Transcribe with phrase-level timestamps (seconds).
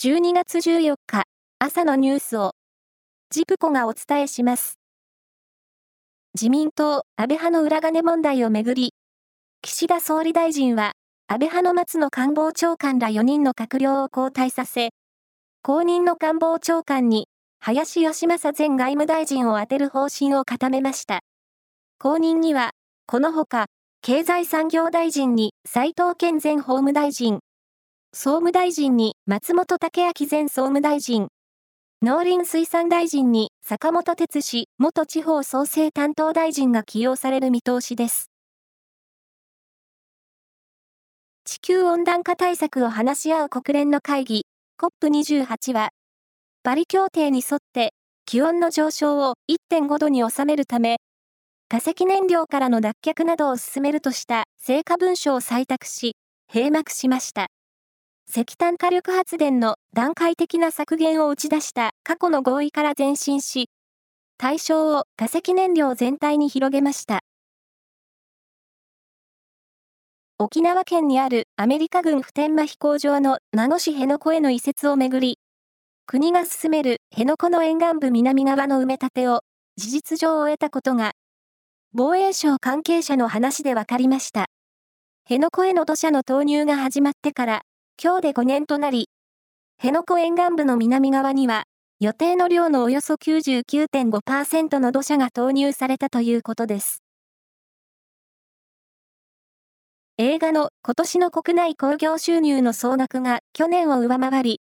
[0.00, 1.24] 12月14日
[1.58, 2.52] 朝のニュースを
[3.30, 4.78] ジプコがお伝えします。
[6.34, 8.94] 自民党安倍派の裏金問題をめぐり、
[9.60, 10.92] 岸田総理大臣は
[11.28, 14.90] 安倍派の松野官房長官ら4人の閣僚を交代させ、
[15.62, 17.28] 後任の官房長官に
[17.60, 21.20] 林義正前外務大臣を充てる方針を固めました。
[22.00, 22.70] 後任には、
[23.06, 23.66] このほか、
[24.00, 27.40] 経済産業大臣に斉藤健前法務大臣、
[28.14, 31.28] 総務大臣に松本武明前総務大臣、
[32.02, 38.30] 農林水産大臣に坂本哲司元地方創生担当大臣が起用される見通しです。
[41.46, 44.44] 地球温暖化対策を話し合う国連の会議
[44.78, 45.88] COP28 は、
[46.62, 47.94] パリ協定に沿って
[48.26, 50.98] 気温の上昇を1.5度に収めるため、
[51.70, 56.12] 化石燃料からの脱却などを進めるとした成果文書を採択し、
[56.52, 57.46] 閉幕しました。
[58.34, 63.68] 石炭火力発電の段階的な削減を打ち出した過去の合意から前進し、
[64.38, 67.20] 対象を化石燃料全体に広げました。
[70.38, 75.38] 沖縄県にあるアメリカ軍普天間飛行場の名護市辺野古への移設をめぐり、
[76.06, 79.42] 国が進める辺野古の沿岸部南側の埋め立てを
[79.76, 81.12] 事実上終えたことが、
[81.92, 84.46] 防衛省関係者の話で分かりました。
[85.24, 87.62] 辺野古への土砂の投入が始まってから
[88.00, 89.08] 今日で5年となり、
[89.78, 91.64] 辺野古沿岸部の南側には、
[92.00, 97.02] 予定の量のおよそ99.5%の土砂が投入されたということです。
[100.18, 104.60] 映画の今年の国内興行収入の総額が去年を上回り、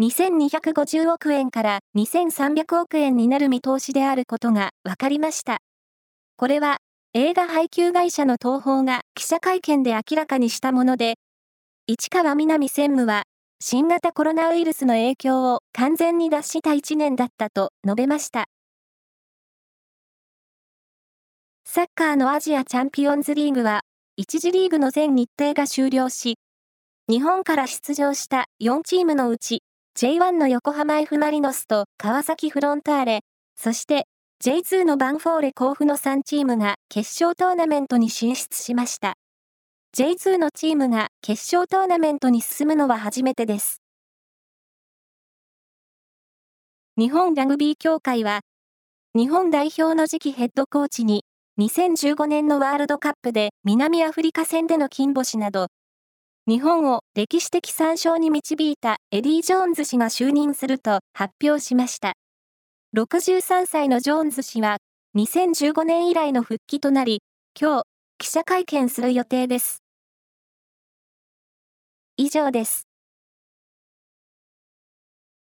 [0.00, 5.58] 2250億円から2300億円になる見通しであることが分かりました。
[6.36, 6.78] これは
[7.12, 11.16] 映画配給会社の東宝が記者会見で明らかにしたもので、
[11.92, 13.24] 市川南専務は、
[13.58, 18.46] 新型コロナウイルスの影響を完全に脱した1年だったと述べました。
[21.64, 23.80] サッカーのアジアチャンピオンズリーグは、
[24.20, 26.38] 1次リーグの全日程が終了し、
[27.08, 29.64] 日本から出場した4チームのうち、
[29.98, 33.20] J1 の横浜 F・ マリノスと川崎フロンターレ、
[33.56, 34.06] そして
[34.44, 39.14] J2 のヴァンフォーレ甲府の3チームが決勝トーナメントに進出しました。
[39.96, 43.82] J2 のチームが決勝トーナメントに進むのは初めてです。
[46.96, 48.42] 日本ラグビー協会は、
[49.16, 51.24] 日本代表の次期ヘッドコーチに、
[51.58, 55.66] 2015年のワールドカップで南アフリカ戦での金星など、
[56.46, 62.12] 日本を歴史的3勝に導いたエディ・ジョーンズ氏が就任すると発表しました。
[62.96, 64.76] 63歳のジョーンズ氏は、
[65.16, 67.22] 2015年以来の復帰となり、
[67.60, 67.89] 今日、
[68.20, 69.82] 記者会見する予定です。
[72.18, 72.89] 以上です。